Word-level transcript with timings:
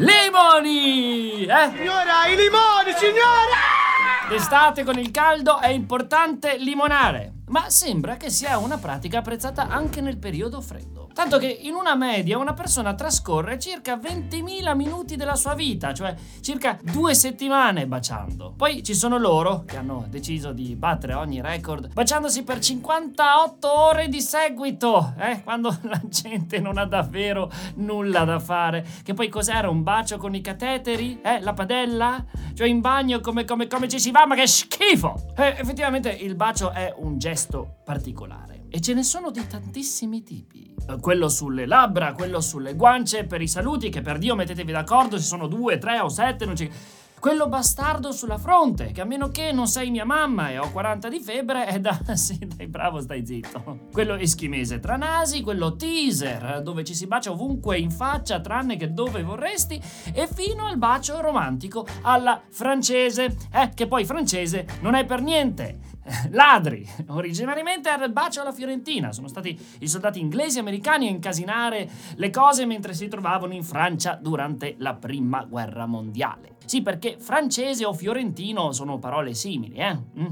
Limoni! 0.00 1.44
Eh? 1.44 1.70
Signora, 1.76 2.26
i 2.26 2.34
limoni, 2.34 2.92
signora! 2.96 4.28
D'estate 4.30 4.82
con 4.82 4.98
il 4.98 5.10
caldo 5.10 5.58
è 5.58 5.68
importante 5.68 6.56
limonare, 6.56 7.42
ma 7.48 7.68
sembra 7.68 8.16
che 8.16 8.30
sia 8.30 8.56
una 8.56 8.78
pratica 8.78 9.18
apprezzata 9.18 9.68
anche 9.68 10.00
nel 10.00 10.16
periodo 10.16 10.62
freddo. 10.62 10.99
Tanto 11.20 11.36
che 11.36 11.48
in 11.48 11.74
una 11.74 11.94
media 11.96 12.38
una 12.38 12.54
persona 12.54 12.94
trascorre 12.94 13.58
circa 13.58 13.96
20.000 13.96 14.74
minuti 14.74 15.16
della 15.16 15.34
sua 15.34 15.52
vita, 15.52 15.92
cioè 15.92 16.14
circa 16.40 16.78
due 16.80 17.12
settimane 17.14 17.86
baciando. 17.86 18.54
Poi 18.56 18.82
ci 18.82 18.94
sono 18.94 19.18
loro 19.18 19.64
che 19.66 19.76
hanno 19.76 20.06
deciso 20.08 20.52
di 20.52 20.74
battere 20.76 21.12
ogni 21.12 21.42
record 21.42 21.92
baciandosi 21.92 22.42
per 22.42 22.60
58 22.60 23.70
ore 23.70 24.08
di 24.08 24.22
seguito, 24.22 25.12
eh? 25.18 25.42
quando 25.44 25.76
la 25.84 26.00
gente 26.04 26.58
non 26.58 26.78
ha 26.78 26.86
davvero 26.86 27.52
nulla 27.74 28.24
da 28.24 28.38
fare. 28.38 28.82
Che 29.02 29.12
poi 29.12 29.28
cos'era 29.28 29.68
un 29.68 29.82
bacio 29.82 30.16
con 30.16 30.34
i 30.34 30.40
cateteri? 30.40 31.20
Eh? 31.20 31.40
La 31.40 31.52
padella? 31.52 32.24
Cioè 32.54 32.66
in 32.66 32.80
bagno 32.80 33.20
come, 33.20 33.44
come, 33.44 33.66
come 33.66 33.88
ci 33.88 34.00
si 34.00 34.10
va? 34.10 34.24
Ma 34.24 34.34
che 34.36 34.46
schifo! 34.46 35.32
Eh, 35.36 35.56
effettivamente 35.58 36.08
il 36.08 36.34
bacio 36.34 36.70
è 36.70 36.94
un 36.96 37.18
gesto 37.18 37.80
particolare. 37.84 38.59
E 38.72 38.80
ce 38.80 38.94
ne 38.94 39.02
sono 39.02 39.32
di 39.32 39.44
tantissimi 39.48 40.22
tipi. 40.22 40.72
Quello 41.00 41.28
sulle 41.28 41.66
labbra, 41.66 42.12
quello 42.12 42.40
sulle 42.40 42.76
guance, 42.76 43.24
per 43.24 43.42
i 43.42 43.48
saluti, 43.48 43.88
che 43.88 44.00
per 44.00 44.18
Dio 44.18 44.36
mettetevi 44.36 44.70
d'accordo 44.70 45.18
se 45.18 45.24
sono 45.24 45.48
due, 45.48 45.78
tre 45.78 45.98
o 45.98 46.08
sette, 46.08 46.46
non 46.46 46.54
ci... 46.54 46.70
Quello 47.18 47.48
bastardo 47.48 48.12
sulla 48.12 48.38
fronte, 48.38 48.92
che 48.92 49.00
a 49.00 49.04
meno 49.04 49.28
che 49.28 49.50
non 49.50 49.66
sei 49.66 49.90
mia 49.90 50.04
mamma 50.04 50.50
e 50.50 50.58
ho 50.58 50.70
40 50.70 51.08
di 51.08 51.20
febbre, 51.20 51.66
è 51.66 51.80
da... 51.80 51.98
sì, 52.14 52.38
dai, 52.46 52.68
bravo, 52.68 53.00
stai 53.00 53.26
zitto. 53.26 53.88
Quello 53.92 54.14
eschimese 54.14 54.78
tra 54.78 54.96
nasi, 54.96 55.42
quello 55.42 55.74
teaser, 55.74 56.62
dove 56.62 56.84
ci 56.84 56.94
si 56.94 57.08
bacia 57.08 57.32
ovunque 57.32 57.76
in 57.76 57.90
faccia, 57.90 58.40
tranne 58.40 58.76
che 58.76 58.92
dove 58.92 59.24
vorresti, 59.24 59.82
e 60.14 60.28
fino 60.32 60.66
al 60.66 60.78
bacio 60.78 61.20
romantico 61.20 61.84
alla 62.02 62.40
francese, 62.48 63.36
eh, 63.52 63.70
che 63.74 63.88
poi 63.88 64.04
francese 64.04 64.64
non 64.80 64.94
è 64.94 65.04
per 65.04 65.22
niente 65.22 65.89
ladri. 66.30 66.86
Originariamente 67.08 67.88
era 67.88 68.04
il 68.04 68.12
bacio 68.12 68.40
alla 68.40 68.52
Fiorentina. 68.52 69.12
Sono 69.12 69.28
stati 69.28 69.58
i 69.80 69.88
soldati 69.88 70.20
inglesi 70.20 70.58
e 70.58 70.60
americani 70.60 71.06
a 71.06 71.10
incasinare 71.10 71.88
le 72.14 72.30
cose 72.30 72.66
mentre 72.66 72.94
si 72.94 73.08
trovavano 73.08 73.54
in 73.54 73.64
Francia 73.64 74.18
durante 74.20 74.74
la 74.78 74.94
prima 74.94 75.44
guerra 75.44 75.86
mondiale. 75.86 76.56
Sì, 76.64 76.82
perché 76.82 77.16
francese 77.18 77.84
o 77.84 77.92
fiorentino 77.92 78.72
sono 78.72 78.98
parole 78.98 79.34
simili, 79.34 79.76
eh? 79.76 79.94
Mm? 80.18 80.26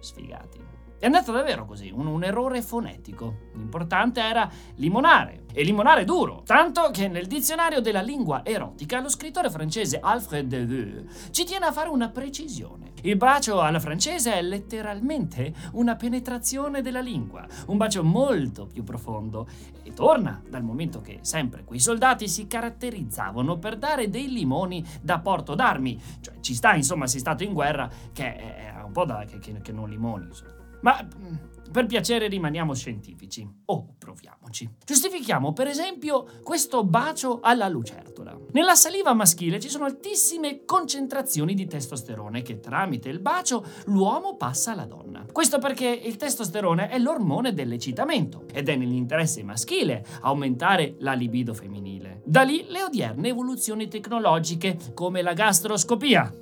Sfigati. 0.00 0.65
È 0.98 1.04
andata 1.04 1.30
davvero 1.30 1.66
così, 1.66 1.90
un, 1.94 2.06
un, 2.06 2.24
errore 2.24 2.62
fonetico. 2.62 3.50
L'importante 3.52 4.20
era 4.20 4.50
limonare, 4.76 5.44
e 5.52 5.62
limonare 5.62 6.04
duro, 6.04 6.42
tanto 6.46 6.90
che 6.90 7.08
nel 7.08 7.26
dizionario 7.26 7.82
della 7.82 8.00
lingua 8.00 8.42
erotica 8.42 9.00
lo 9.00 9.10
scrittore 9.10 9.50
francese 9.50 10.00
Alfred 10.00 10.46
Deveux 10.46 11.30
ci 11.30 11.44
tiene 11.44 11.66
a 11.66 11.72
fare 11.72 11.90
una 11.90 12.08
precisione. 12.08 12.92
Il 13.02 13.16
bacio 13.16 13.60
alla 13.60 13.78
francese 13.78 14.32
è 14.32 14.40
letteralmente 14.40 15.52
una 15.72 15.96
penetrazione 15.96 16.80
della 16.80 17.00
lingua, 17.00 17.46
un 17.66 17.76
bacio 17.76 18.02
molto 18.02 18.66
più 18.66 18.82
profondo, 18.82 19.46
e 19.82 19.92
torna 19.92 20.42
dal 20.48 20.62
momento 20.62 21.02
che 21.02 21.18
sempre 21.20 21.64
quei 21.64 21.78
soldati 21.78 22.26
si 22.26 22.46
caratterizzavano 22.46 23.58
per 23.58 23.76
dare 23.76 24.08
dei 24.08 24.32
limoni 24.32 24.82
da 25.02 25.18
porto 25.20 25.54
d'armi, 25.54 26.00
cioè 26.20 26.40
ci 26.40 26.54
sta 26.54 26.74
insomma 26.74 27.04
è 27.04 27.08
stato 27.08 27.44
in 27.44 27.52
guerra 27.52 27.88
che 28.12 28.34
è 28.34 28.82
un 28.82 28.92
po' 28.92 29.04
da 29.04 29.24
che, 29.26 29.38
che, 29.38 29.60
che 29.60 29.72
non 29.72 29.90
limoni 29.90 30.24
insomma. 30.24 30.54
Ma 30.82 31.02
mm, 31.02 31.34
per 31.76 31.84
piacere 31.84 32.28
rimaniamo 32.28 32.74
scientifici. 32.74 33.46
Oh, 33.66 33.96
proviamoci. 33.98 34.66
Giustifichiamo 34.82 35.52
per 35.52 35.66
esempio 35.66 36.24
questo 36.42 36.84
bacio 36.84 37.40
alla 37.42 37.68
lucertola. 37.68 38.34
Nella 38.52 38.74
saliva 38.74 39.12
maschile 39.12 39.60
ci 39.60 39.68
sono 39.68 39.84
altissime 39.84 40.64
concentrazioni 40.64 41.52
di 41.52 41.66
testosterone 41.66 42.40
che 42.40 42.60
tramite 42.60 43.10
il 43.10 43.20
bacio 43.20 43.62
l'uomo 43.86 44.36
passa 44.36 44.72
alla 44.72 44.86
donna. 44.86 45.26
Questo 45.30 45.58
perché 45.58 45.86
il 45.86 46.16
testosterone 46.16 46.88
è 46.88 46.98
l'ormone 46.98 47.52
dell'eccitamento 47.52 48.44
ed 48.52 48.70
è 48.70 48.76
nell'interesse 48.76 49.42
maschile 49.42 50.02
aumentare 50.22 50.96
la 51.00 51.12
libido 51.12 51.52
femminile. 51.52 52.22
Da 52.24 52.40
lì 52.40 52.64
le 52.68 52.84
odierne 52.84 53.28
evoluzioni 53.28 53.88
tecnologiche 53.88 54.78
come 54.94 55.20
la 55.20 55.34
gastroscopia. 55.34 56.32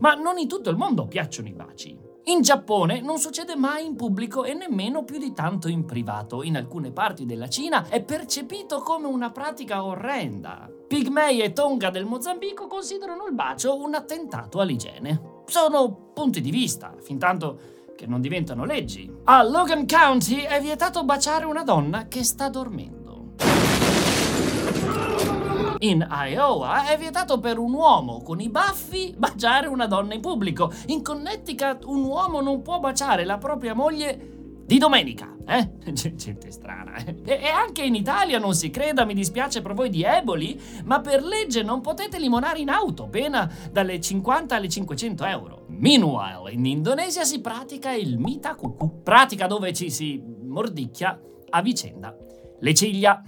Ma 0.00 0.12
non 0.12 0.36
in 0.36 0.48
tutto 0.48 0.68
il 0.68 0.76
mondo 0.76 1.06
piacciono 1.06 1.48
i 1.48 1.54
baci. 1.54 2.12
In 2.26 2.40
Giappone 2.40 3.02
non 3.02 3.18
succede 3.18 3.54
mai 3.54 3.84
in 3.84 3.96
pubblico 3.96 4.44
e 4.44 4.54
nemmeno 4.54 5.04
più 5.04 5.18
di 5.18 5.34
tanto 5.34 5.68
in 5.68 5.84
privato. 5.84 6.42
In 6.42 6.56
alcune 6.56 6.90
parti 6.90 7.26
della 7.26 7.48
Cina 7.48 7.86
è 7.88 8.02
percepito 8.02 8.78
come 8.78 9.06
una 9.06 9.30
pratica 9.30 9.84
orrenda. 9.84 10.66
Pigmei 10.88 11.40
e 11.40 11.52
Tonga 11.52 11.90
del 11.90 12.06
Mozambico 12.06 12.66
considerano 12.66 13.26
il 13.26 13.34
bacio 13.34 13.78
un 13.78 13.94
attentato 13.94 14.60
all'igiene. 14.60 15.42
Sono 15.44 16.12
punti 16.14 16.40
di 16.40 16.50
vista, 16.50 16.94
fin 16.98 17.18
tanto 17.18 17.58
che 17.94 18.06
non 18.06 18.22
diventano 18.22 18.64
leggi. 18.64 19.12
A 19.24 19.42
Logan 19.42 19.86
County 19.86 20.44
è 20.44 20.62
vietato 20.62 21.04
baciare 21.04 21.44
una 21.44 21.62
donna 21.62 22.08
che 22.08 22.24
sta 22.24 22.48
dormendo. 22.48 23.03
In 25.78 26.06
Iowa 26.10 26.88
è 26.88 26.96
vietato 26.98 27.40
per 27.40 27.58
un 27.58 27.72
uomo 27.72 28.22
con 28.22 28.40
i 28.40 28.48
baffi 28.48 29.14
baciare 29.16 29.66
una 29.66 29.86
donna 29.86 30.14
in 30.14 30.20
pubblico. 30.20 30.72
In 30.86 31.02
Connecticut 31.02 31.84
un 31.84 32.04
uomo 32.04 32.40
non 32.40 32.62
può 32.62 32.78
baciare 32.80 33.24
la 33.24 33.38
propria 33.38 33.74
moglie 33.74 34.32
di 34.66 34.78
domenica, 34.78 35.34
eh? 35.46 35.70
Gente 35.92 36.50
strana, 36.50 36.94
eh? 36.96 37.16
E, 37.24 37.48
anche 37.48 37.82
in 37.82 37.94
Italia 37.94 38.38
non 38.38 38.54
si 38.54 38.70
creda, 38.70 39.04
mi 39.04 39.14
dispiace 39.14 39.60
per 39.60 39.74
voi 39.74 39.90
di 39.90 40.02
Eboli, 40.02 40.58
ma 40.84 41.00
per 41.00 41.22
legge 41.22 41.62
non 41.62 41.80
potete 41.80 42.18
limonare 42.18 42.60
in 42.60 42.70
auto, 42.70 43.08
pena 43.08 43.50
dalle 43.70 44.00
50 44.00 44.54
alle 44.56 44.68
500 44.68 45.24
euro. 45.26 45.66
Meanwhile, 45.68 46.50
in 46.50 46.64
Indonesia 46.64 47.24
si 47.24 47.40
pratica 47.40 47.92
il 47.92 48.18
mita 48.18 48.54
kuku, 48.54 49.02
pratica 49.02 49.46
dove 49.46 49.72
ci 49.74 49.90
si 49.90 50.22
mordicchia 50.42 51.20
a 51.50 51.60
vicenda 51.60 52.16
le 52.64 52.74
ciglia 52.74 53.22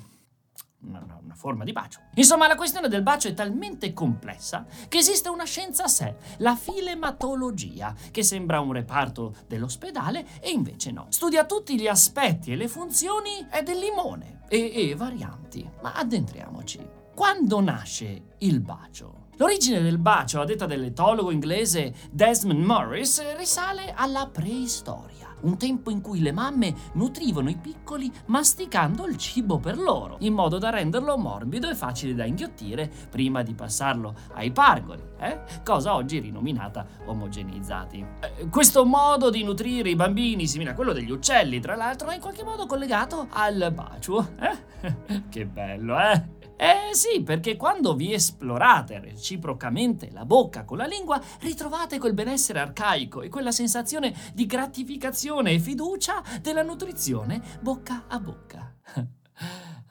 una, 0.83 1.03
una, 1.05 1.16
forma 1.37 1.65
di 1.65 1.73
bacio. 1.73 2.01
Insomma, 2.15 2.47
la 2.47 2.57
questione 2.57 2.89
del 2.89 3.03
bacio 3.03 3.29
è 3.29 3.35
talmente 3.35 3.93
complessa 3.93 4.67
che 4.89 4.99
esiste 4.99 5.29
una 5.29 5.45
scienza 5.45 5.85
a 5.85 5.89
sé, 5.89 6.17
la 6.39 6.57
filematologia, 6.57 7.95
che 8.11 8.23
sembra 8.23 8.61
un 8.61 8.73
reparto 8.73 9.35
dell'ospedale 9.47 10.27
e 10.41 10.51
invece 10.51 10.91
no. 10.91 11.07
Studia 11.11 11.45
tutti 11.45 11.79
gli 11.79 11.87
aspetti 11.87 12.53
e 12.53 12.57
le 12.57 12.69
funzioni 12.69 13.47
del 13.63 13.79
limone 13.79 14.41
e, 14.49 14.91
e 14.91 14.95
varianti. 14.95 15.69
Ma 15.83 15.93
addentriamoci. 15.93 17.05
Quando 17.15 17.61
nasce 17.61 18.35
il 18.39 18.61
bacio? 18.61 19.25
L'origine 19.39 19.83
del 19.83 19.99
bacio, 19.99 20.41
a 20.41 20.45
detta 20.45 20.67
dell'etologo 20.67 21.31
inglese 21.31 21.95
Desmond 22.11 22.63
Morris, 22.63 23.37
risale 23.37 23.93
alla 23.95 24.27
preistoria 24.27 25.26
un 25.41 25.57
tempo 25.57 25.91
in 25.91 26.01
cui 26.01 26.21
le 26.21 26.33
mamme 26.33 26.75
nutrivano 26.93 27.51
i 27.51 27.57
piccoli 27.57 28.11
masticando 28.27 29.07
il 29.07 29.17
cibo 29.17 29.59
per 29.59 29.79
loro, 29.79 30.17
in 30.21 30.33
modo 30.33 30.59
da 30.59 30.71
renderlo 30.71 31.17
morbido 31.17 31.69
e 31.69 31.75
facile 31.75 32.15
da 32.15 32.25
inghiottire 32.25 32.91
prima 33.11 33.43
di 33.43 33.55
passarlo 33.55 34.15
ai 34.35 34.51
pargoli, 34.51 35.03
eh? 35.19 35.41
cosa 35.65 35.95
oggi 35.95 36.19
rinominata 36.19 36.87
omogeneizzati. 37.07 38.05
Eh, 38.21 38.49
questo 38.49 38.85
modo 38.85 39.31
di 39.31 39.43
nutrire 39.43 39.91
i 39.91 39.97
bambini, 39.97 40.47
simile 40.47 40.71
a 40.71 40.75
quello 40.75 40.93
degli 40.93 41.11
uccelli, 41.11 41.61
tra 41.61 41.75
l'altro, 41.75 42.09
è 42.09 42.15
in 42.15 42.21
qualche 42.21 42.45
modo 42.45 42.67
collegato 42.67 43.27
al 43.31 43.73
bacio. 43.75 44.35
Eh? 44.39 45.23
che 45.29 45.47
bello, 45.47 45.99
eh? 45.99 46.36
Eh 46.57 46.95
sì, 46.95 47.23
perché 47.23 47.57
quando 47.57 47.95
vi 47.95 48.15
esplorate 48.15 48.99
reciprocamente 48.99 50.11
la 50.11 50.25
bocca 50.25 50.65
con 50.65 50.79
la 50.79 50.87
lingua, 50.87 51.21
ritrovate 51.41 51.99
quel 51.99 52.15
benessere 52.15 52.61
arcaico 52.61 53.21
e 53.21 53.29
quella 53.29 53.53
sensazione 53.53 54.15
di 54.33 54.47
gratificazione 54.47 55.53
e 55.53 55.59
fiducia 55.59 56.23
della 56.41 56.63
nutrizione 56.63 57.43
bocca 57.61 58.05
a 58.09 58.19
bocca. 58.19 58.75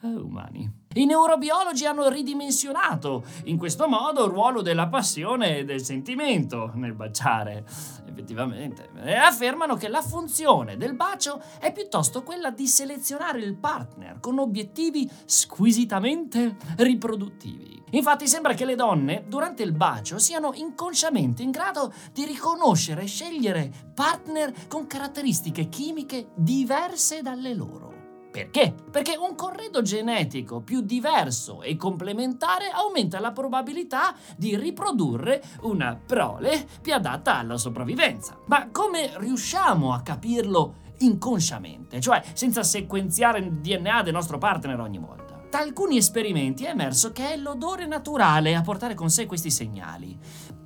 Umani. 0.02 0.84
I 0.94 1.04
neurobiologi 1.04 1.84
hanno 1.84 2.08
ridimensionato 2.08 3.24
in 3.44 3.58
questo 3.58 3.86
modo 3.86 4.24
il 4.24 4.30
ruolo 4.30 4.62
della 4.62 4.88
passione 4.88 5.58
e 5.58 5.64
del 5.64 5.82
sentimento 5.82 6.72
nel 6.74 6.94
baciare, 6.94 7.64
effettivamente, 8.16 8.88
affermano 9.14 9.76
che 9.76 9.88
la 9.88 10.00
funzione 10.00 10.78
del 10.78 10.94
bacio 10.94 11.40
è 11.60 11.70
piuttosto 11.70 12.22
quella 12.22 12.50
di 12.50 12.66
selezionare 12.66 13.40
il 13.40 13.56
partner 13.56 14.18
con 14.20 14.38
obiettivi 14.38 15.08
squisitamente 15.26 16.56
riproduttivi. 16.78 17.82
Infatti 17.90 18.26
sembra 18.26 18.54
che 18.54 18.64
le 18.64 18.74
donne 18.74 19.24
durante 19.28 19.62
il 19.62 19.72
bacio 19.72 20.18
siano 20.18 20.52
inconsciamente 20.54 21.42
in 21.42 21.50
grado 21.50 21.92
di 22.12 22.24
riconoscere 22.24 23.02
e 23.02 23.06
scegliere 23.06 23.70
partner 23.94 24.52
con 24.66 24.86
caratteristiche 24.86 25.68
chimiche 25.68 26.28
diverse 26.34 27.22
dalle 27.22 27.54
loro. 27.54 27.95
Perché? 28.36 28.74
Perché 28.90 29.16
un 29.16 29.34
corredo 29.34 29.80
genetico 29.80 30.60
più 30.60 30.82
diverso 30.82 31.62
e 31.62 31.76
complementare 31.76 32.68
aumenta 32.68 33.18
la 33.18 33.32
probabilità 33.32 34.14
di 34.36 34.54
riprodurre 34.56 35.42
una 35.62 35.98
prole 36.04 36.68
più 36.82 36.92
adatta 36.92 37.38
alla 37.38 37.56
sopravvivenza. 37.56 38.38
Ma 38.48 38.68
come 38.70 39.12
riusciamo 39.16 39.94
a 39.94 40.02
capirlo 40.02 40.74
inconsciamente, 40.98 41.98
cioè 41.98 42.22
senza 42.34 42.62
sequenziare 42.62 43.38
il 43.38 43.52
DNA 43.52 44.02
del 44.02 44.12
nostro 44.12 44.36
partner 44.36 44.80
ogni 44.80 44.98
volta? 44.98 45.40
Da 45.48 45.60
alcuni 45.60 45.96
esperimenti 45.96 46.64
è 46.64 46.70
emerso 46.70 47.12
che 47.12 47.32
è 47.32 47.36
l'odore 47.38 47.86
naturale 47.86 48.54
a 48.54 48.60
portare 48.60 48.92
con 48.92 49.08
sé 49.08 49.24
questi 49.24 49.50
segnali. 49.50 50.18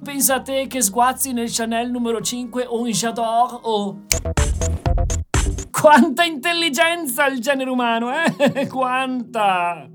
Pensa 0.03 0.37
a 0.37 0.43
te 0.43 0.67
che 0.67 0.83
sguazzi 0.83 1.33
nel 1.33 1.53
Chanel 1.53 1.89
numero 1.91 2.21
5 2.21 2.67
o 2.67 2.85
in 2.85 2.93
J'adore 2.93 3.59
o... 3.63 4.01
Quanta 5.81 6.25
intelligenza 6.25 7.27
il 7.27 7.41
genere 7.41 7.71
umano, 7.71 8.11
eh? 8.13 8.67
Quanta! 8.69 9.89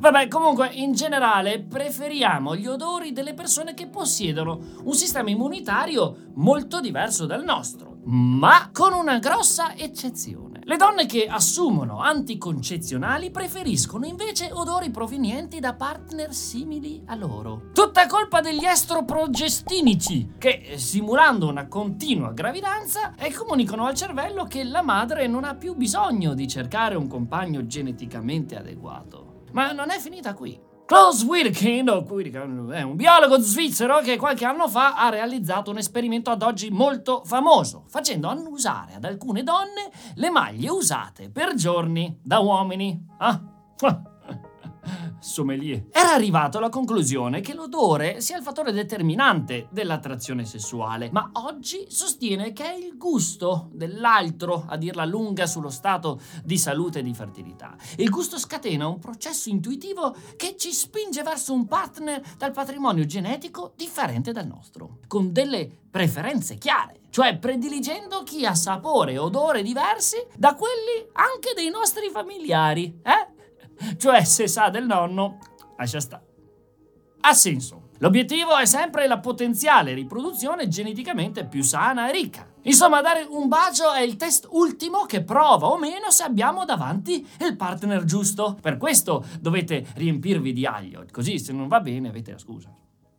Vabbè, 0.00 0.26
comunque, 0.26 0.70
in 0.72 0.92
generale 0.92 1.60
preferiamo 1.60 2.56
gli 2.56 2.66
odori 2.66 3.12
delle 3.12 3.32
persone 3.32 3.74
che 3.74 3.86
possiedono 3.86 4.58
un 4.82 4.92
sistema 4.92 5.30
immunitario 5.30 6.16
molto 6.34 6.80
diverso 6.80 7.26
dal 7.26 7.44
nostro, 7.44 7.98
ma 8.06 8.70
con 8.72 8.92
una 8.92 9.20
grossa 9.20 9.76
eccezione. 9.76 10.43
Le 10.66 10.76
donne 10.78 11.04
che 11.04 11.26
assumono 11.26 12.00
anticoncezionali 12.00 13.30
preferiscono 13.30 14.06
invece 14.06 14.50
odori 14.50 14.90
provenienti 14.90 15.60
da 15.60 15.74
partner 15.74 16.32
simili 16.32 17.02
a 17.04 17.14
loro. 17.14 17.70
Tutta 17.74 18.06
colpa 18.06 18.40
degli 18.40 18.64
estroprogestinici, 18.64 20.32
che 20.38 20.74
simulando 20.76 21.48
una 21.48 21.68
continua 21.68 22.32
gravidanza 22.32 23.14
eh, 23.14 23.30
comunicano 23.30 23.84
al 23.84 23.94
cervello 23.94 24.44
che 24.44 24.64
la 24.64 24.82
madre 24.82 25.26
non 25.26 25.44
ha 25.44 25.54
più 25.54 25.74
bisogno 25.74 26.32
di 26.32 26.48
cercare 26.48 26.94
un 26.94 27.08
compagno 27.08 27.66
geneticamente 27.66 28.56
adeguato. 28.56 29.42
Ma 29.52 29.72
non 29.72 29.90
è 29.90 29.98
finita 29.98 30.32
qui. 30.32 30.72
Klaus 30.86 31.22
Wirkin, 31.22 31.88
è 32.70 32.82
un 32.82 32.94
biologo 32.94 33.38
svizzero 33.38 34.00
che 34.00 34.18
qualche 34.18 34.44
anno 34.44 34.68
fa 34.68 34.96
ha 34.96 35.08
realizzato 35.08 35.70
un 35.70 35.78
esperimento 35.78 36.30
ad 36.30 36.42
oggi 36.42 36.68
molto 36.68 37.22
famoso, 37.24 37.84
facendo 37.88 38.28
annusare 38.28 38.94
ad 38.96 39.04
alcune 39.04 39.42
donne 39.42 39.90
le 40.16 40.28
maglie 40.28 40.68
usate 40.68 41.30
per 41.30 41.54
giorni 41.54 42.18
da 42.22 42.40
uomini. 42.40 43.02
Ah, 43.16 43.40
sommelier. 45.18 45.86
Era 45.90 46.12
arrivato 46.12 46.58
alla 46.58 46.68
conclusione 46.68 47.40
che 47.40 47.54
l'odore 47.54 48.20
sia 48.20 48.36
il 48.36 48.42
fattore 48.42 48.72
determinante 48.72 49.68
dell'attrazione 49.70 50.44
sessuale, 50.44 51.10
ma 51.12 51.30
oggi 51.34 51.86
sostiene 51.88 52.52
che 52.52 52.64
è 52.64 52.74
il 52.74 52.96
gusto 52.96 53.68
dell'altro 53.72 54.64
a 54.68 54.76
dirla 54.76 55.04
lunga 55.04 55.46
sullo 55.46 55.70
stato 55.70 56.20
di 56.42 56.58
salute 56.58 57.00
e 57.00 57.02
di 57.02 57.14
fertilità. 57.14 57.76
Il 57.96 58.10
gusto 58.10 58.38
scatena 58.38 58.86
un 58.86 58.98
processo 58.98 59.48
intuitivo 59.48 60.14
che 60.36 60.56
ci 60.56 60.72
spinge 60.72 61.22
verso 61.22 61.52
un 61.52 61.66
partner 61.66 62.22
dal 62.36 62.52
patrimonio 62.52 63.04
genetico 63.06 63.72
differente 63.76 64.32
dal 64.32 64.46
nostro, 64.46 64.98
con 65.06 65.32
delle 65.32 65.70
preferenze 65.90 66.56
chiare 66.56 67.02
cioè 67.14 67.38
prediligendo 67.38 68.24
chi 68.24 68.44
ha 68.44 68.56
sapore 68.56 69.12
e 69.12 69.18
odore 69.18 69.62
diversi 69.62 70.16
da 70.36 70.56
quelli 70.56 71.06
anche 71.12 71.52
dei 71.54 71.70
nostri 71.70 72.10
familiari, 72.10 72.98
eh? 73.04 73.33
Cioè, 73.96 74.24
se 74.24 74.46
sa 74.46 74.68
del 74.68 74.86
nonno, 74.86 75.38
lascia 75.76 76.00
stare. 76.00 76.24
Ha 77.20 77.32
senso. 77.32 77.90
L'obiettivo 77.98 78.56
è 78.56 78.66
sempre 78.66 79.06
la 79.06 79.18
potenziale 79.18 79.94
riproduzione 79.94 80.68
geneticamente 80.68 81.46
più 81.46 81.62
sana 81.62 82.08
e 82.08 82.12
ricca. 82.12 82.46
Insomma, 82.62 83.00
dare 83.00 83.26
un 83.28 83.48
bacio 83.48 83.92
è 83.92 84.00
il 84.00 84.16
test 84.16 84.48
ultimo 84.50 85.06
che 85.06 85.22
prova 85.22 85.68
o 85.68 85.78
meno 85.78 86.10
se 86.10 86.22
abbiamo 86.22 86.64
davanti 86.64 87.26
il 87.40 87.56
partner 87.56 88.04
giusto. 88.04 88.58
Per 88.60 88.76
questo 88.76 89.24
dovete 89.40 89.86
riempirvi 89.94 90.52
di 90.52 90.66
aglio, 90.66 91.04
così 91.10 91.38
se 91.38 91.52
non 91.52 91.68
va 91.68 91.80
bene 91.80 92.08
avete 92.08 92.32
la 92.32 92.38
scusa. 92.38 92.74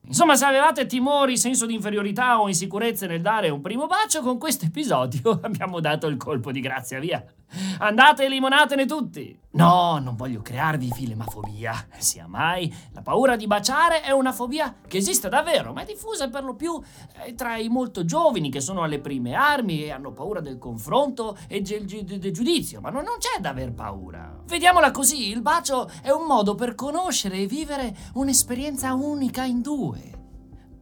Insomma, 0.07 0.35
se 0.35 0.45
avevate 0.45 0.85
timori, 0.85 1.35
senso 1.35 1.65
di 1.65 1.73
inferiorità 1.73 2.39
o 2.39 2.47
insicurezze 2.47 3.07
nel 3.07 3.21
dare 3.21 3.49
un 3.49 3.61
primo 3.61 3.87
bacio, 3.87 4.21
con 4.21 4.37
questo 4.37 4.65
episodio 4.65 5.39
abbiamo 5.41 5.79
dato 5.79 6.05
il 6.07 6.17
colpo 6.17 6.51
di 6.51 6.59
grazia, 6.59 6.99
via. 6.99 7.23
Andate 7.79 8.25
e 8.25 8.29
limonatene 8.29 8.85
tutti! 8.85 9.43
No, 9.55 9.99
non 9.99 10.17
voglio 10.17 10.41
crearvi 10.41 10.91
filemafobia. 10.91 11.87
Sia 11.97 12.27
mai, 12.27 12.73
la 12.91 13.01
paura 13.01 13.37
di 13.37 13.47
baciare 13.47 14.01
è 14.01 14.11
una 14.11 14.33
fobia 14.33 14.75
che 14.85 14.97
esiste 14.97 15.29
davvero, 15.29 15.71
ma 15.71 15.81
è 15.81 15.85
diffusa 15.85 16.29
per 16.29 16.43
lo 16.43 16.55
più 16.55 16.79
eh, 17.23 17.35
tra 17.35 17.55
i 17.55 17.69
molto 17.69 18.03
giovani 18.03 18.51
che 18.51 18.59
sono 18.59 18.83
alle 18.83 18.99
prime 18.99 19.33
armi 19.33 19.83
e 19.83 19.91
hanno 19.91 20.11
paura 20.11 20.41
del 20.41 20.57
confronto 20.57 21.37
e 21.47 21.61
del, 21.61 21.85
del 21.85 22.33
giudizio, 22.33 22.81
ma 22.81 22.89
non, 22.89 23.03
non 23.03 23.17
c'è 23.17 23.39
da 23.39 23.49
aver 23.49 23.71
paura. 23.71 24.41
Vediamola 24.45 24.91
così, 24.91 25.29
il 25.29 25.41
bacio 25.41 25.89
è 26.01 26.09
un 26.09 26.25
modo 26.25 26.55
per 26.55 26.75
conoscere 26.75 27.37
e 27.37 27.47
vivere 27.47 27.95
un'esperienza 28.15 28.93
unica 28.93 29.45
in 29.45 29.61
due. 29.61 30.11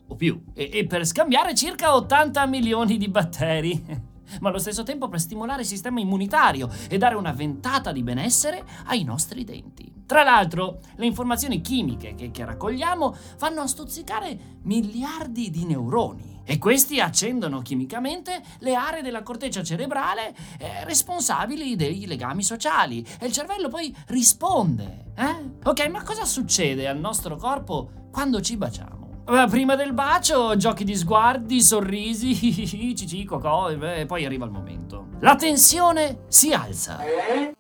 O 0.08 0.16
più, 0.16 0.44
e, 0.54 0.70
e 0.74 0.88
per 0.88 1.06
scambiare 1.06 1.54
circa 1.54 1.96
80 1.96 2.46
milioni 2.48 2.98
di 2.98 3.08
batteri 3.08 4.02
ma 4.42 4.50
allo 4.50 4.60
stesso 4.60 4.84
tempo 4.84 5.08
per 5.08 5.20
stimolare 5.20 5.62
il 5.62 5.68
sistema 5.68 6.00
immunitario 6.00 6.70
e 6.88 6.98
dare 6.98 7.16
una 7.16 7.32
ventata 7.32 7.92
di 7.92 8.04
benessere 8.04 8.64
ai 8.86 9.04
nostri 9.04 9.44
denti. 9.44 9.92
Tra 10.06 10.24
l'altro, 10.24 10.80
le 10.96 11.06
informazioni 11.06 11.62
chimiche 11.62 12.14
che, 12.14 12.30
che 12.32 12.46
raccogliamo 12.46 13.16
fanno 13.38 13.66
stuzzicare 13.68 14.60
miliardi 14.64 15.50
di 15.50 15.66
neuroni. 15.66 16.42
E 16.46 16.58
questi 16.58 17.00
accendono 17.00 17.62
chimicamente 17.62 18.42
le 18.60 18.76
aree 18.76 19.02
della 19.02 19.24
corteccia 19.24 19.64
cerebrale 19.64 20.36
eh, 20.60 20.84
responsabili 20.84 21.76
dei 21.78 22.06
legami 22.06 22.44
sociali. 22.44 23.06
E 23.18 23.26
il 23.26 23.32
cervello 23.32 23.70
poi 23.70 23.96
risponde. 24.08 25.06
Eh? 25.16 25.52
Ok, 25.64 25.88
ma 25.88 26.04
cosa 26.04 26.26
succede 26.26 26.88
al 26.88 27.00
nostro 27.00 27.38
corpo 27.38 28.10
quando 28.12 28.42
ci 28.42 28.58
baciamo? 28.58 29.03
Prima 29.26 29.76
del 29.76 29.94
bacio, 29.94 30.58
giochi 30.58 30.84
di 30.84 30.96
sguardi, 30.96 31.62
sorrisi, 31.62 32.36
cici, 32.94 33.24
cocò, 33.24 33.70
e 33.70 34.06
poi 34.06 34.26
arriva 34.26 34.44
il 34.44 34.52
momento. 34.52 35.08
La 35.22 35.36
tensione 35.36 36.26
si 36.28 36.52
alza. 36.52 37.00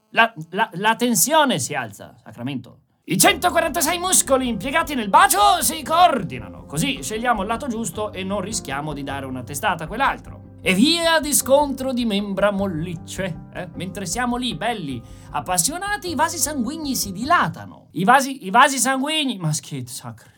La, 0.10 0.34
la, 0.50 0.70
la 0.74 0.96
tensione 0.96 1.60
si 1.60 1.74
alza, 1.74 2.16
Sacramento. 2.22 2.80
I 3.06 3.18
146 3.18 3.98
muscoli 3.98 4.48
impiegati 4.48 4.94
nel 4.94 5.10
bacio 5.10 5.62
si 5.62 5.82
coordinano, 5.84 6.66
così 6.66 7.02
scegliamo 7.02 7.42
il 7.42 7.48
lato 7.48 7.68
giusto 7.68 8.12
e 8.12 8.24
non 8.24 8.42
rischiamo 8.42 8.94
di 8.94 9.04
dare 9.04 9.26
una 9.26 9.44
testata 9.44 9.86
a 9.86 9.88
quell'altro. 9.88 10.60
E 10.62 10.74
via 10.74 11.20
di 11.20 11.34
scontro 11.34 11.92
di 11.94 12.06
membra 12.06 12.52
mollicce. 12.52 13.48
Eh? 13.54 13.70
Mentre 13.76 14.06
siamo 14.06 14.36
lì, 14.36 14.56
belli, 14.56 15.02
appassionati, 15.32 16.10
i 16.10 16.16
vasi 16.16 16.38
sanguigni 16.38 16.96
si 16.96 17.12
dilatano. 17.12 17.88
I 17.92 18.04
vasi, 18.04 18.46
i 18.46 18.50
vasi 18.50 18.80
sanguigni... 18.80 19.38
Ma 19.38 19.52
schiet, 19.52 19.88
sacro. 19.88 20.32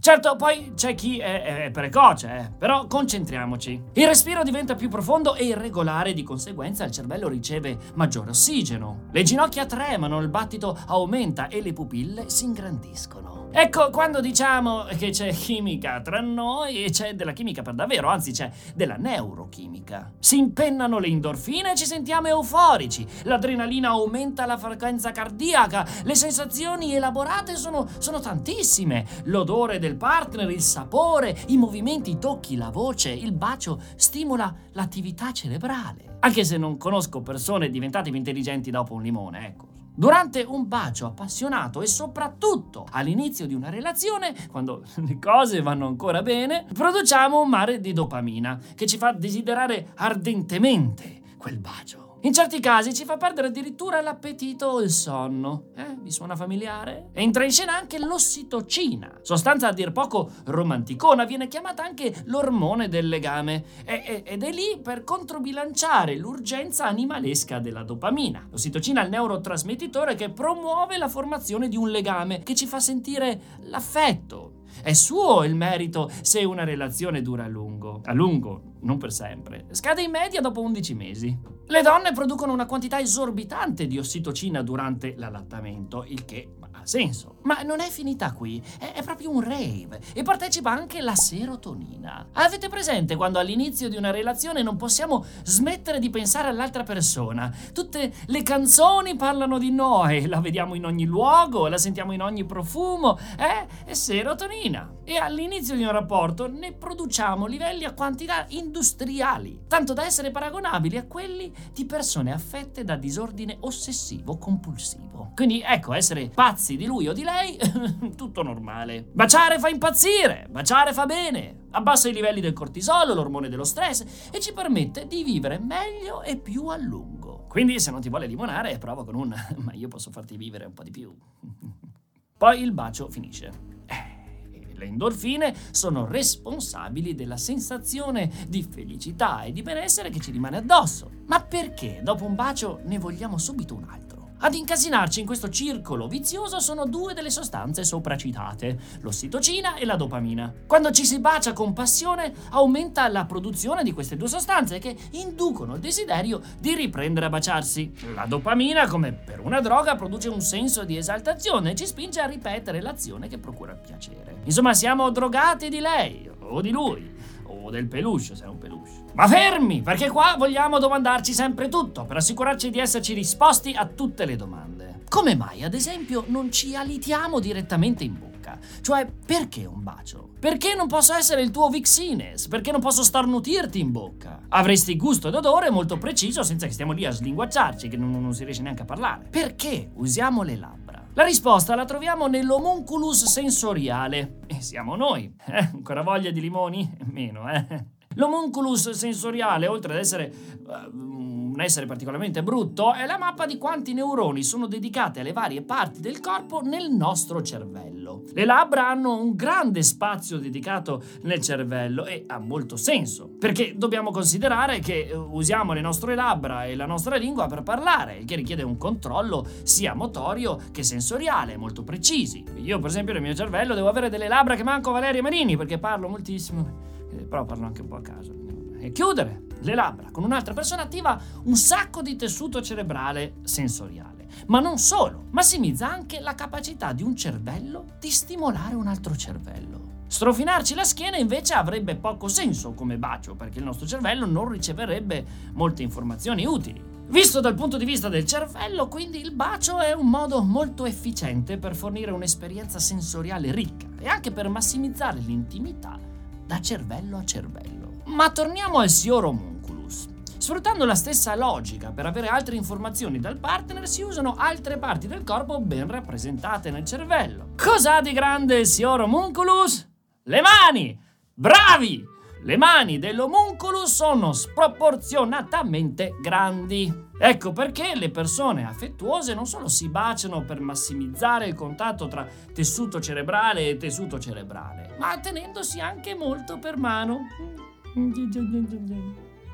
Certo, 0.00 0.36
poi 0.36 0.74
c'è 0.76 0.94
chi 0.94 1.18
è, 1.18 1.64
è 1.64 1.70
precoce, 1.72 2.28
eh. 2.28 2.50
però 2.56 2.86
concentriamoci. 2.86 3.82
Il 3.94 4.06
respiro 4.06 4.44
diventa 4.44 4.76
più 4.76 4.88
profondo 4.88 5.34
e 5.34 5.46
irregolare, 5.46 6.14
di 6.14 6.22
conseguenza 6.22 6.84
il 6.84 6.92
cervello 6.92 7.28
riceve 7.28 7.76
maggiore 7.94 8.30
ossigeno. 8.30 9.08
Le 9.10 9.22
ginocchia 9.24 9.66
tremano, 9.66 10.20
il 10.20 10.28
battito 10.28 10.78
aumenta 10.86 11.48
e 11.48 11.60
le 11.60 11.72
pupille 11.72 12.30
si 12.30 12.44
ingrandiscono. 12.44 13.37
Ecco, 13.50 13.88
quando 13.90 14.20
diciamo 14.20 14.84
che 14.98 15.08
c'è 15.10 15.32
chimica 15.32 16.02
tra 16.02 16.20
noi, 16.20 16.86
c'è 16.90 17.14
della 17.14 17.32
chimica 17.32 17.62
per 17.62 17.72
davvero, 17.74 18.08
anzi 18.08 18.30
c'è 18.30 18.50
della 18.74 18.96
neurochimica. 18.96 20.12
Si 20.18 20.36
impennano 20.36 20.98
le 20.98 21.06
endorfine 21.06 21.72
e 21.72 21.74
ci 21.74 21.86
sentiamo 21.86 22.28
euforici, 22.28 23.06
l'adrenalina 23.22 23.88
aumenta 23.88 24.44
la 24.44 24.58
frequenza 24.58 25.12
cardiaca, 25.12 25.86
le 26.04 26.14
sensazioni 26.14 26.94
elaborate 26.94 27.56
sono, 27.56 27.88
sono 27.98 28.20
tantissime, 28.20 29.06
l'odore 29.24 29.78
del 29.78 29.96
partner, 29.96 30.50
il 30.50 30.60
sapore, 30.60 31.36
i 31.46 31.56
movimenti, 31.56 32.10
i 32.10 32.18
tocchi, 32.18 32.54
la 32.54 32.70
voce, 32.70 33.10
il 33.10 33.32
bacio 33.32 33.80
stimola 33.96 34.54
l'attività 34.72 35.32
cerebrale. 35.32 36.18
Anche 36.20 36.44
se 36.44 36.58
non 36.58 36.76
conosco 36.76 37.22
persone 37.22 37.70
diventate 37.70 38.10
più 38.10 38.18
intelligenti 38.18 38.70
dopo 38.70 38.92
un 38.92 39.02
limone, 39.02 39.46
ecco. 39.46 39.77
Durante 39.98 40.44
un 40.46 40.68
bacio 40.68 41.06
appassionato 41.06 41.82
e 41.82 41.88
soprattutto 41.88 42.86
all'inizio 42.88 43.48
di 43.48 43.54
una 43.54 43.68
relazione, 43.68 44.32
quando 44.48 44.84
le 44.94 45.18
cose 45.18 45.60
vanno 45.60 45.88
ancora 45.88 46.22
bene, 46.22 46.66
produciamo 46.72 47.40
un 47.40 47.48
mare 47.48 47.80
di 47.80 47.92
dopamina 47.92 48.60
che 48.76 48.86
ci 48.86 48.96
fa 48.96 49.10
desiderare 49.10 49.90
ardentemente 49.96 51.22
quel 51.36 51.58
bacio. 51.58 52.07
In 52.22 52.32
certi 52.32 52.58
casi 52.58 52.92
ci 52.92 53.04
fa 53.04 53.16
perdere 53.16 53.46
addirittura 53.46 54.00
l'appetito 54.00 54.66
o 54.66 54.80
il 54.82 54.90
sonno. 54.90 55.66
Eh, 55.76 55.94
vi 56.00 56.10
suona 56.10 56.34
familiare? 56.34 57.10
Entra 57.12 57.44
in 57.44 57.52
scena 57.52 57.76
anche 57.76 58.00
l'ossitocina, 58.00 59.20
sostanza 59.22 59.68
a 59.68 59.72
dir 59.72 59.92
poco 59.92 60.28
romanticona, 60.46 61.24
viene 61.24 61.46
chiamata 61.46 61.84
anche 61.84 62.12
l'ormone 62.24 62.88
del 62.88 63.08
legame 63.08 63.64
e, 63.84 64.24
ed 64.26 64.42
è 64.42 64.50
lì 64.50 64.80
per 64.82 65.04
controbilanciare 65.04 66.16
l'urgenza 66.16 66.86
animalesca 66.86 67.60
della 67.60 67.84
dopamina. 67.84 68.48
L'ossitocina 68.50 69.02
è 69.02 69.04
il 69.04 69.10
neurotrasmettitore 69.10 70.16
che 70.16 70.30
promuove 70.30 70.98
la 70.98 71.08
formazione 71.08 71.68
di 71.68 71.76
un 71.76 71.88
legame 71.88 72.42
che 72.42 72.56
ci 72.56 72.66
fa 72.66 72.80
sentire 72.80 73.40
l'affetto, 73.60 74.57
è 74.82 74.92
suo 74.92 75.44
il 75.44 75.54
merito 75.54 76.10
se 76.22 76.44
una 76.44 76.64
relazione 76.64 77.22
dura 77.22 77.44
a 77.44 77.48
lungo. 77.48 78.00
A 78.04 78.12
lungo, 78.12 78.74
non 78.80 78.98
per 78.98 79.12
sempre. 79.12 79.66
Scade 79.70 80.02
in 80.02 80.10
media 80.10 80.40
dopo 80.40 80.60
11 80.60 80.94
mesi. 80.94 81.38
Le 81.66 81.82
donne 81.82 82.12
producono 82.12 82.52
una 82.52 82.66
quantità 82.66 82.98
esorbitante 82.98 83.86
di 83.86 83.98
ossitocina 83.98 84.62
durante 84.62 85.14
l'allattamento, 85.16 86.04
il 86.06 86.24
che 86.24 86.54
senso. 86.88 87.36
Ma 87.42 87.62
non 87.62 87.80
è 87.80 87.88
finita 87.88 88.32
qui, 88.32 88.62
è, 88.78 89.02
proprio 89.02 89.30
un 89.30 89.40
rave 89.40 90.00
e 90.12 90.22
partecipa 90.22 90.70
anche 90.70 91.00
la 91.00 91.14
serotonina. 91.14 92.28
Avete 92.32 92.68
presente 92.68 93.16
quando 93.16 93.38
all'inizio 93.38 93.88
di 93.88 93.96
una 93.96 94.10
relazione 94.10 94.62
non 94.62 94.76
possiamo 94.76 95.24
smettere 95.44 95.98
di 95.98 96.10
pensare 96.10 96.48
all'altra 96.48 96.82
persona? 96.82 97.54
Tutte 97.72 98.12
le 98.26 98.42
canzoni 98.42 99.16
parlano 99.16 99.58
di 99.58 99.70
noi, 99.70 100.26
la 100.26 100.40
vediamo 100.40 100.74
in 100.74 100.84
ogni 100.84 101.04
luogo, 101.04 101.68
la 101.68 101.78
sentiamo 101.78 102.12
in 102.12 102.22
ogni 102.22 102.44
profumo, 102.44 103.18
eh? 103.38 103.66
È 103.84 103.92
serotonina. 103.94 104.96
E 105.04 105.16
all'inizio 105.16 105.74
di 105.76 105.82
un 105.82 105.92
rapporto 105.92 106.48
ne 106.48 106.72
produciamo 106.72 107.46
livelli 107.46 107.84
a 107.84 107.92
quantità 107.92 108.44
industriali, 108.48 109.60
tanto 109.68 109.92
da 109.92 110.04
essere 110.04 110.30
paragonabili 110.30 110.96
a 110.96 111.06
quelli 111.06 111.52
di 111.72 111.86
persone 111.86 112.32
affette 112.32 112.84
da 112.84 112.96
disordine 112.96 113.56
ossessivo 113.60 114.36
compulsivo. 114.36 115.32
Quindi 115.34 115.62
ecco, 115.64 115.94
essere 115.94 116.28
pazzi 116.28 116.76
di 116.78 116.86
lui 116.86 117.08
o 117.08 117.12
di 117.12 117.24
lei, 117.24 117.58
tutto 118.16 118.42
normale. 118.42 119.06
Baciare 119.12 119.58
fa 119.58 119.68
impazzire, 119.68 120.46
baciare 120.48 120.94
fa 120.94 121.04
bene, 121.04 121.66
abbassa 121.72 122.08
i 122.08 122.14
livelli 122.14 122.40
del 122.40 122.54
cortisolo, 122.54 123.12
l'ormone 123.12 123.50
dello 123.50 123.64
stress 123.64 124.30
e 124.32 124.40
ci 124.40 124.54
permette 124.54 125.06
di 125.06 125.22
vivere 125.22 125.58
meglio 125.58 126.22
e 126.22 126.38
più 126.38 126.68
a 126.68 126.76
lungo. 126.76 127.44
Quindi 127.48 127.80
se 127.80 127.90
non 127.90 128.00
ti 128.00 128.08
vuole 128.08 128.26
limonare, 128.26 128.78
prova 128.78 129.04
con 129.04 129.16
un 129.16 129.34
ma 129.58 129.72
io 129.74 129.88
posso 129.88 130.10
farti 130.10 130.36
vivere 130.36 130.64
un 130.64 130.72
po' 130.72 130.84
di 130.84 130.90
più. 130.90 131.14
Poi 132.38 132.62
il 132.62 132.72
bacio 132.72 133.10
finisce. 133.10 133.50
Eh, 133.86 134.74
le 134.74 134.84
endorfine 134.84 135.52
sono 135.72 136.06
responsabili 136.06 137.16
della 137.16 137.36
sensazione 137.36 138.30
di 138.46 138.62
felicità 138.62 139.42
e 139.42 139.50
di 139.50 139.62
benessere 139.62 140.08
che 140.08 140.20
ci 140.20 140.30
rimane 140.30 140.58
addosso. 140.58 141.10
Ma 141.26 141.42
perché 141.42 142.00
dopo 142.04 142.24
un 142.24 142.36
bacio 142.36 142.80
ne 142.84 142.98
vogliamo 142.98 143.38
subito 143.38 143.74
un 143.74 143.86
altro? 143.88 144.17
Ad 144.40 144.54
incasinarci 144.54 145.18
in 145.18 145.26
questo 145.26 145.48
circolo 145.48 146.06
vizioso 146.06 146.60
sono 146.60 146.86
due 146.86 147.12
delle 147.12 147.28
sostanze 147.30 147.82
sopracitate, 147.82 148.78
l'ossitocina 149.00 149.74
e 149.74 149.84
la 149.84 149.96
dopamina. 149.96 150.52
Quando 150.64 150.92
ci 150.92 151.04
si 151.04 151.18
bacia 151.18 151.52
con 151.52 151.72
passione 151.72 152.32
aumenta 152.50 153.08
la 153.08 153.24
produzione 153.24 153.82
di 153.82 153.92
queste 153.92 154.16
due 154.16 154.28
sostanze 154.28 154.78
che 154.78 154.96
inducono 155.12 155.74
il 155.74 155.80
desiderio 155.80 156.40
di 156.60 156.76
riprendere 156.76 157.26
a 157.26 157.30
baciarsi. 157.30 157.92
La 158.14 158.26
dopamina, 158.26 158.86
come 158.86 159.12
per 159.12 159.40
una 159.40 159.60
droga, 159.60 159.96
produce 159.96 160.28
un 160.28 160.40
senso 160.40 160.84
di 160.84 160.96
esaltazione 160.96 161.72
e 161.72 161.74
ci 161.74 161.86
spinge 161.86 162.20
a 162.20 162.26
ripetere 162.26 162.80
l'azione 162.80 163.26
che 163.26 163.38
procura 163.38 163.74
piacere. 163.74 164.42
Insomma, 164.44 164.72
siamo 164.72 165.10
drogati 165.10 165.68
di 165.68 165.80
lei 165.80 166.30
o 166.38 166.60
di 166.60 166.70
lui 166.70 167.12
o 167.42 167.70
del 167.70 167.88
peluche 167.88 168.36
se 168.36 168.44
è 168.44 168.46
un 168.46 168.58
peluche. 168.58 168.97
Ma 169.18 169.26
fermi, 169.26 169.82
perché 169.82 170.10
qua 170.10 170.36
vogliamo 170.38 170.78
domandarci 170.78 171.32
sempre 171.32 171.68
tutto 171.68 172.04
per 172.04 172.18
assicurarci 172.18 172.70
di 172.70 172.78
esserci 172.78 173.14
risposti 173.14 173.72
a 173.72 173.84
tutte 173.84 174.24
le 174.24 174.36
domande. 174.36 175.00
Come 175.08 175.34
mai, 175.34 175.64
ad 175.64 175.74
esempio, 175.74 176.22
non 176.28 176.52
ci 176.52 176.76
alitiamo 176.76 177.40
direttamente 177.40 178.04
in 178.04 178.16
bocca? 178.16 178.60
Cioè, 178.80 179.10
perché 179.26 179.66
un 179.66 179.82
bacio? 179.82 180.28
Perché 180.38 180.76
non 180.76 180.86
posso 180.86 181.14
essere 181.14 181.42
il 181.42 181.50
tuo 181.50 181.68
Vixines? 181.68 182.46
Perché 182.46 182.70
non 182.70 182.80
posso 182.80 183.02
starnutirti 183.02 183.80
in 183.80 183.90
bocca? 183.90 184.42
Avresti 184.50 184.96
gusto 184.96 185.26
ed 185.26 185.34
odore 185.34 185.68
molto 185.68 185.98
preciso 185.98 186.44
senza 186.44 186.66
che 186.66 186.72
stiamo 186.72 186.92
lì 186.92 187.04
a 187.04 187.10
slinguacciarci, 187.10 187.88
che 187.88 187.96
non, 187.96 188.12
non 188.12 188.34
si 188.34 188.44
riesce 188.44 188.62
neanche 188.62 188.82
a 188.82 188.84
parlare. 188.84 189.26
Perché 189.28 189.90
usiamo 189.94 190.42
le 190.42 190.56
labbra? 190.56 191.04
La 191.14 191.24
risposta 191.24 191.74
la 191.74 191.84
troviamo 191.84 192.28
nell'homunculus 192.28 193.24
sensoriale. 193.24 194.42
E 194.46 194.60
siamo 194.60 194.94
noi. 194.94 195.34
Eh, 195.44 195.70
ancora 195.72 196.02
voglia 196.02 196.30
di 196.30 196.40
limoni? 196.40 196.88
Meno, 197.10 197.50
eh. 197.50 197.96
L'homunculus 198.18 198.90
sensoriale, 198.90 199.68
oltre 199.68 199.92
ad 199.92 199.98
essere 200.00 200.32
uh, 200.66 200.96
un 200.96 201.60
essere 201.60 201.86
particolarmente 201.86 202.42
brutto, 202.42 202.92
è 202.92 203.06
la 203.06 203.18
mappa 203.18 203.46
di 203.46 203.58
quanti 203.58 203.92
neuroni 203.92 204.42
sono 204.42 204.66
dedicati 204.66 205.20
alle 205.20 205.32
varie 205.32 205.62
parti 205.62 206.00
del 206.00 206.20
corpo 206.20 206.60
nel 206.60 206.90
nostro 206.90 207.42
cervello. 207.42 208.22
Le 208.32 208.44
labbra 208.44 208.88
hanno 208.88 209.20
un 209.20 209.34
grande 209.34 209.82
spazio 209.82 210.38
dedicato 210.38 211.02
nel 211.22 211.40
cervello 211.40 212.06
e 212.06 212.24
ha 212.26 212.38
molto 212.38 212.76
senso, 212.76 213.28
perché 213.38 213.74
dobbiamo 213.76 214.10
considerare 214.10 214.78
che 214.80 215.10
usiamo 215.12 215.72
le 215.72 215.80
nostre 215.80 216.14
labbra 216.14 216.64
e 216.64 216.76
la 216.76 216.86
nostra 216.86 217.16
lingua 217.16 217.46
per 217.46 217.62
parlare, 217.62 218.18
il 218.18 218.24
che 218.24 218.36
richiede 218.36 218.62
un 218.62 218.76
controllo 218.76 219.46
sia 219.62 219.94
motorio 219.94 220.58
che 220.70 220.82
sensoriale, 220.82 221.56
molto 221.56 221.82
precisi. 221.82 222.44
Io, 222.56 222.78
per 222.78 222.90
esempio, 222.90 223.14
nel 223.14 223.22
mio 223.22 223.34
cervello 223.34 223.74
devo 223.74 223.88
avere 223.88 224.10
delle 224.10 224.28
labbra 224.28 224.54
che 224.54 224.62
manco 224.62 224.92
Valeria 224.92 225.22
Marini 225.22 225.56
perché 225.56 225.78
parlo 225.78 226.08
moltissimo 226.08 226.86
eh, 227.10 227.24
però 227.24 227.44
parlo 227.44 227.66
anche 227.66 227.80
un 227.80 227.88
po' 227.88 227.96
a 227.96 228.02
caso. 228.02 228.34
E 228.80 228.92
chiudere 228.92 229.46
le 229.60 229.74
labbra 229.74 230.10
con 230.10 230.24
un'altra 230.24 230.54
persona 230.54 230.82
attiva 230.82 231.20
un 231.44 231.56
sacco 231.56 232.02
di 232.02 232.16
tessuto 232.16 232.62
cerebrale 232.62 233.34
sensoriale. 233.42 234.26
Ma 234.46 234.60
non 234.60 234.78
solo, 234.78 235.24
massimizza 235.30 235.90
anche 235.90 236.20
la 236.20 236.34
capacità 236.34 236.92
di 236.92 237.02
un 237.02 237.16
cervello 237.16 237.96
di 237.98 238.10
stimolare 238.10 238.74
un 238.74 238.86
altro 238.86 239.16
cervello. 239.16 239.96
Strofinarci 240.06 240.74
la 240.74 240.84
schiena 240.84 241.16
invece 241.18 241.54
avrebbe 241.54 241.96
poco 241.96 242.28
senso 242.28 242.72
come 242.72 242.96
bacio, 242.96 243.34
perché 243.34 243.58
il 243.58 243.64
nostro 243.64 243.86
cervello 243.86 244.26
non 244.26 244.48
riceverebbe 244.48 245.24
molte 245.52 245.82
informazioni 245.82 246.46
utili. 246.46 246.82
Visto 247.08 247.40
dal 247.40 247.54
punto 247.54 247.76
di 247.76 247.84
vista 247.84 248.08
del 248.08 248.24
cervello, 248.24 248.88
quindi 248.88 249.18
il 249.18 249.32
bacio 249.32 249.80
è 249.80 249.92
un 249.92 250.08
modo 250.08 250.42
molto 250.42 250.84
efficiente 250.84 251.58
per 251.58 251.74
fornire 251.74 252.10
un'esperienza 252.10 252.78
sensoriale 252.78 253.50
ricca 253.52 253.86
e 253.98 254.06
anche 254.06 254.30
per 254.30 254.48
massimizzare 254.48 255.18
l'intimità 255.20 256.07
da 256.48 256.62
cervello 256.62 257.18
a 257.18 257.24
cervello. 257.26 258.00
Ma 258.06 258.30
torniamo 258.30 258.78
al 258.78 258.88
signor 258.88 259.26
homunculus. 259.26 260.08
Sfruttando 260.38 260.86
la 260.86 260.94
stessa 260.94 261.34
logica 261.36 261.90
per 261.90 262.06
avere 262.06 262.28
altre 262.28 262.56
informazioni 262.56 263.20
dal 263.20 263.36
partner 263.36 263.86
si 263.86 264.00
usano 264.02 264.34
altre 264.34 264.78
parti 264.78 265.06
del 265.06 265.24
corpo 265.24 265.60
ben 265.60 265.86
rappresentate 265.86 266.70
nel 266.70 266.86
cervello. 266.86 267.50
Cos'ha 267.54 268.00
di 268.00 268.12
grande 268.12 268.60
il 268.60 268.66
signor 268.66 269.02
homunculus? 269.02 269.86
Le 270.22 270.40
mani! 270.40 270.98
Bravi! 271.34 272.02
Le 272.44 272.56
mani 272.56 272.98
dell'homunculus 272.98 273.92
sono 273.92 274.32
sproporzionatamente 274.32 276.14
grandi. 276.22 277.07
Ecco 277.20 277.52
perché 277.52 277.96
le 277.96 278.10
persone 278.10 278.64
affettuose 278.64 279.34
non 279.34 279.44
solo 279.44 279.66
si 279.66 279.88
baciano 279.88 280.44
per 280.44 280.60
massimizzare 280.60 281.46
il 281.46 281.54
contatto 281.54 282.06
tra 282.06 282.26
tessuto 282.54 283.00
cerebrale 283.00 283.68
e 283.68 283.76
tessuto 283.76 284.20
cerebrale, 284.20 284.94
ma 284.98 285.18
tenendosi 285.18 285.80
anche 285.80 286.14
molto 286.14 286.58
per 286.58 286.76
mano. 286.76 287.26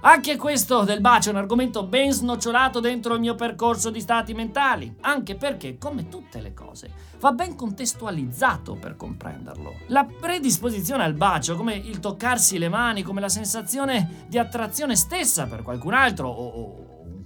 Anche 0.06 0.37
questo 0.37 0.85
del 0.85 1.00
bacio 1.00 1.30
è 1.30 1.33
un 1.33 1.38
argomento 1.38 1.87
ben 1.87 2.12
snocciolato 2.12 2.78
dentro 2.78 3.14
il 3.14 3.21
mio 3.21 3.35
percorso 3.35 3.88
di 3.88 4.00
stati 4.00 4.35
mentali, 4.35 4.94
anche 5.00 5.35
perché, 5.35 5.78
come 5.78 6.11
tutte 6.11 6.42
le 6.42 6.52
cose, 6.52 6.90
va 7.21 7.33
ben 7.33 7.56
contestualizzato 7.56 8.75
per 8.75 8.97
comprenderlo. 8.97 9.73
La 9.87 10.04
predisposizione 10.04 11.04
al 11.04 11.14
bacio, 11.14 11.56
come 11.56 11.75
il 11.75 12.00
toccarsi 12.00 12.59
le 12.59 12.68
mani, 12.68 13.02
come 13.02 13.23
la 13.23 13.30
sensazione 13.30 14.26
di 14.28 14.37
attrazione 14.37 14.94
stessa 14.94 15.47
per 15.47 15.62
qualcun 15.62 15.94
altro 15.94 16.28
o, 16.28 16.49
o 16.49 16.83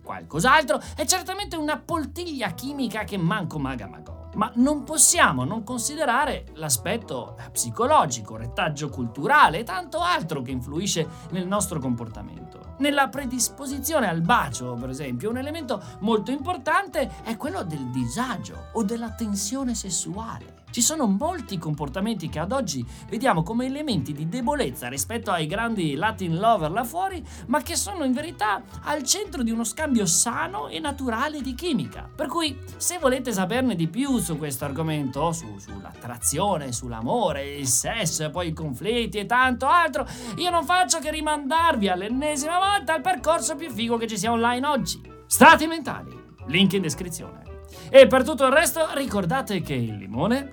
qualcos'altro, 0.08 0.80
è 0.96 1.04
certamente 1.04 1.54
una 1.56 1.78
poltiglia 1.78 2.52
chimica 2.52 3.04
che 3.04 3.18
manco 3.18 3.58
maga 3.58 3.86
magò. 3.86 4.30
Ma 4.36 4.50
non 4.54 4.82
possiamo 4.84 5.44
non 5.44 5.64
considerare 5.64 6.46
l'aspetto 6.54 7.36
psicologico, 7.52 8.36
retaggio 8.36 8.88
culturale 8.88 9.58
e 9.58 9.64
tanto 9.64 9.98
altro 10.00 10.40
che 10.40 10.50
influisce 10.50 11.06
nel 11.30 11.46
nostro 11.46 11.78
comportamento. 11.78 12.67
Nella 12.78 13.08
predisposizione 13.08 14.08
al 14.08 14.20
bacio, 14.20 14.74
per 14.74 14.88
esempio, 14.88 15.30
un 15.30 15.38
elemento 15.38 15.82
molto 16.00 16.30
importante 16.30 17.10
è 17.24 17.36
quello 17.36 17.64
del 17.64 17.90
disagio 17.90 18.68
o 18.74 18.84
della 18.84 19.10
tensione 19.10 19.74
sessuale. 19.74 20.54
Ci 20.70 20.82
sono 20.82 21.06
molti 21.06 21.56
comportamenti 21.56 22.28
che 22.28 22.38
ad 22.38 22.52
oggi 22.52 22.86
vediamo 23.08 23.42
come 23.42 23.64
elementi 23.64 24.12
di 24.12 24.28
debolezza 24.28 24.88
rispetto 24.88 25.30
ai 25.30 25.46
grandi 25.46 25.94
Latin 25.94 26.36
lover 26.36 26.70
là 26.70 26.84
fuori, 26.84 27.24
ma 27.46 27.62
che 27.62 27.74
sono 27.74 28.04
in 28.04 28.12
verità 28.12 28.62
al 28.82 29.02
centro 29.02 29.42
di 29.42 29.50
uno 29.50 29.64
scambio 29.64 30.04
sano 30.04 30.68
e 30.68 30.78
naturale 30.78 31.40
di 31.40 31.54
chimica. 31.54 32.08
Per 32.14 32.26
cui, 32.26 32.56
se 32.76 32.98
volete 32.98 33.32
saperne 33.32 33.74
di 33.74 33.88
più 33.88 34.18
su 34.18 34.36
questo 34.36 34.66
argomento, 34.66 35.32
su, 35.32 35.58
sull'attrazione, 35.58 36.70
sull'amore, 36.70 37.56
il 37.56 37.66
sesso 37.66 38.28
poi 38.28 38.48
i 38.48 38.52
conflitti 38.52 39.18
e 39.18 39.26
tanto 39.26 39.66
altro, 39.66 40.06
io 40.36 40.50
non 40.50 40.64
faccio 40.64 40.98
che 40.98 41.10
rimandarvi 41.10 41.88
all'ennesima 41.88 42.58
volta 42.58 42.67
al 42.92 43.00
percorso 43.00 43.56
più 43.56 43.70
figo 43.70 43.96
che 43.96 44.06
ci 44.06 44.18
sia 44.18 44.32
online 44.32 44.66
oggi. 44.66 45.00
Stati 45.26 45.66
mentali, 45.66 46.16
link 46.46 46.72
in 46.72 46.82
descrizione. 46.82 47.42
E 47.90 48.06
per 48.06 48.24
tutto 48.24 48.46
il 48.46 48.52
resto 48.52 48.88
ricordate 48.94 49.60
che 49.60 49.74
il 49.74 49.96
limone... 49.96 50.48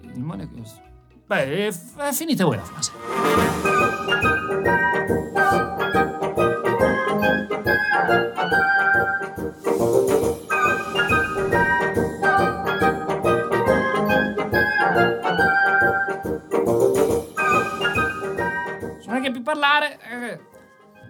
Il 0.00 0.12
limone... 0.12 0.48
Beh, 1.26 1.68
è 1.68 1.72
finita 2.12 2.44
voi 2.44 2.56
la 2.56 2.64
frase. 2.64 2.92
Parlare... 19.44 19.98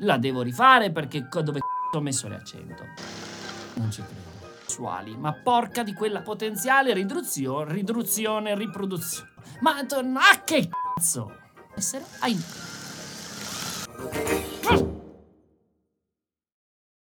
La 0.00 0.18
devo 0.18 0.42
rifare 0.42 0.90
perché 0.90 1.28
dove 1.42 1.60
ho 1.92 2.00
messo 2.00 2.28
le 2.28 2.36
accento? 2.36 2.84
Non 3.74 3.90
ci 3.90 4.02
credo. 4.02 4.22
ma 5.16 5.32
porca 5.32 5.82
di 5.82 5.92
quella 5.92 6.22
potenziale 6.22 6.92
riduzione, 6.94 7.72
riduzione, 7.72 8.54
riproduzione. 8.54 9.30
Ma 9.60 9.84
to- 9.84 9.98
ah, 9.98 10.42
che 10.44 10.68
cazzo! 10.68 11.36
Essere 11.74 12.04
ai 12.20 12.36